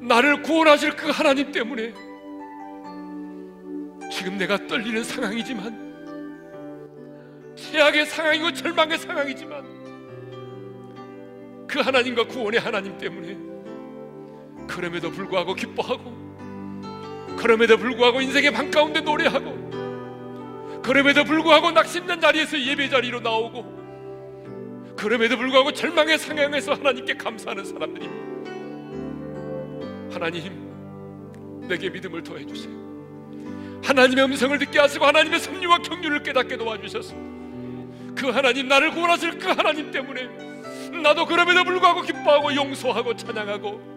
[0.02, 1.94] 나를 구원하실 그 하나님 때문에
[4.12, 5.90] 지금 내가 떨리는 상황이지만
[7.56, 9.82] 최악의 상황이고 절망의 상황이지만
[11.66, 13.38] 그 하나님과 구원의 하나님 때문에
[14.68, 16.22] 그럼에도 불구하고 기뻐하고
[17.38, 19.72] 그럼에도 불구하고 인생의 반가운데 노래하고
[20.84, 23.82] 그럼에도 불구하고 낙심된 자리에서 예배 자리로 나오고
[24.98, 28.32] 그럼에도 불구하고 절망의 상황에서 하나님께 감사하는 사람들입니다.
[30.14, 30.70] 하나님
[31.68, 32.91] 내게 믿음을 더해 주세요
[33.84, 37.16] 하나님의 음성을 듣게 하시고 하나님의 섭리와 경륜을 깨닫게 도와주셔서
[38.16, 40.28] 그 하나님 나를 구원하실 그 하나님 때문에
[41.02, 43.92] 나도 그럼에도 불구하고 기뻐하고 용서하고 찬양하고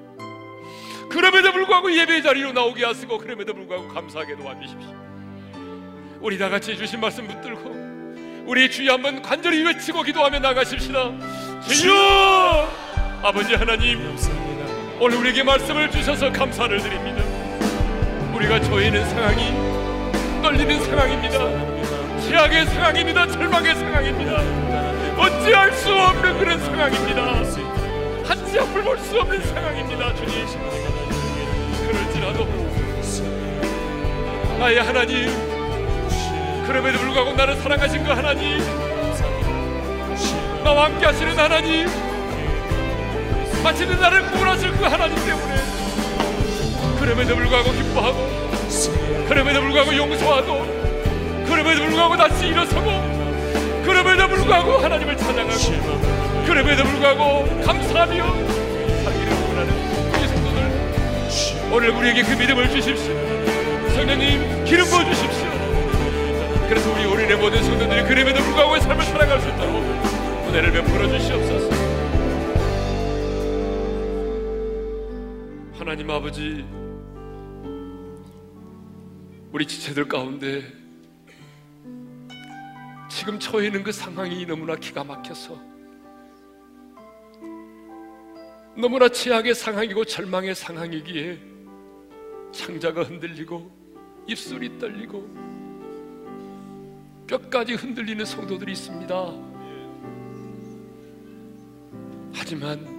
[1.11, 5.05] 그럼에도 불구하고 예배 자리로 나오게 하시고 그럼에도 불구하고 감사하게 도와주십시오.
[6.20, 11.12] 우리 다 같이 주신 말씀 붙들고 우리 주여 한번 간절히 외치고 기도하며 나가십시다.
[11.68, 12.68] 주여!
[13.22, 14.16] 아버지 하나님
[15.01, 17.22] 오늘 우리에게 말씀을 주셔서 감사를 드립니다.
[18.35, 19.74] 우리가 있는 상황이
[20.45, 21.39] 떨리는 상황입니다.
[22.21, 23.27] 최악의 상황입니다.
[23.29, 24.43] 절망의 상황입니다.
[25.17, 27.23] 어찌할 수 없는 그런 상황입니다.
[28.29, 30.15] 한치 앞을 볼 수 없는 상황입니다.
[30.17, 30.47] 주님.
[31.89, 32.47] 그럴지라도
[34.59, 35.31] 나의 하나님
[36.67, 38.59] 그럼에도 불구하고 나를 사랑하신 그 하나님
[40.63, 41.89] 나와 함께 하시는 하나님
[43.63, 45.55] 마치는 나를 구원하실 그 하나님 때문에
[47.01, 48.44] 그럼에도 불구하고 기뻐하고
[49.28, 50.85] 그럼에도 불구하고 용서하고
[51.47, 52.91] 그럼에도 불구하고 다시 일어서고
[53.85, 58.35] 그럼에도 불구하고 하나님을 찬양하고 그럼에도 불구하고 감사하며
[59.05, 59.70] 살기를 원하는
[60.14, 63.14] 우리 성도들 오늘 우리에게 그 믿음을 주십시오.
[63.95, 65.49] 성령님 기름 부어 주십시오.
[66.68, 69.74] 그래서 우리 올인의 모든 성도들이 그럼에도 불구하고 삶을 살아갈 수 있도록
[70.49, 71.95] 은혜를 베풀어 주시옵소서.
[75.78, 76.64] 하나님 아버지
[79.55, 80.65] 우리 지체들 가운데
[83.09, 85.57] 지금 처해 있는 그 상황이 너무나 기가 막혀서
[88.77, 91.39] 너무나 최악의 상황이고 절망의 상황이기에
[92.51, 93.71] 창자가 흔들리고
[94.27, 95.25] 입술이 떨리고
[97.29, 99.33] 뼈까지 흔들리는 성도들이 있습니다.
[102.33, 102.93] 하지만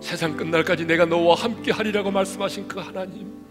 [0.00, 3.41] 세상 끝날까지 내가 너와 함께 하리라고 말씀하신 그 하나님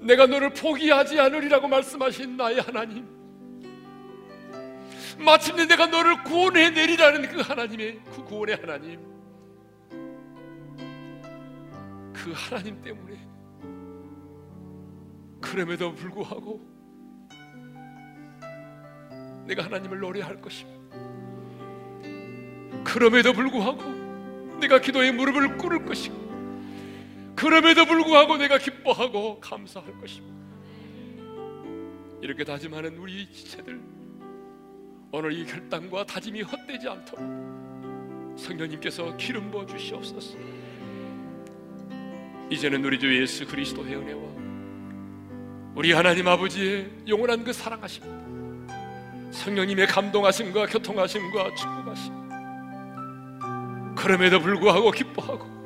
[0.00, 3.06] 내가 너를 포기하지 않으리라고 말씀하신 나의 하나님.
[5.18, 9.00] 마침내 내가 너를 구원해 내리라는 그 하나님의 그 구원의 하나님.
[12.12, 13.18] 그 하나님 때문에
[15.40, 16.60] 그럼에도 불구하고
[19.46, 20.80] 내가 하나님을 노래할 것입니다.
[22.84, 26.19] 그럼에도 불구하고 내가 기도에 무릎을 꿇을 것이고
[27.40, 30.38] 그럼에도 불구하고 내가 기뻐하고 감사할 것입니다.
[32.20, 33.80] 이렇게 다짐하는 우리 지체들
[35.10, 40.36] 오늘 이 결단과 다짐이 헛되지 않도록 성령님께서 기름 부어 주시옵소서.
[42.50, 44.20] 이제는 우리 주 예수 그리스도의 은혜와
[45.76, 48.02] 우리 하나님 아버지의 영원한 그 사랑하심
[49.30, 52.20] 성령님의 감동하심과 교통하심과 축복하심
[53.96, 55.59] 그럼에도 불구하고 기뻐하고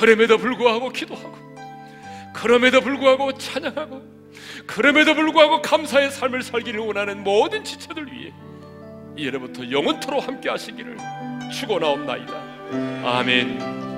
[0.00, 1.36] 그럼에도 불구하고 기도하고
[2.32, 4.02] 그럼에도 불구하고 찬양하고
[4.66, 8.32] 그럼에도 불구하고 감사의 삶을 살기를 원하는 모든 지체들 위해
[9.14, 10.96] 이제부터 영원토록 함께 하시기를
[11.52, 12.32] 축원하옵나이다.
[13.04, 13.89] 아멘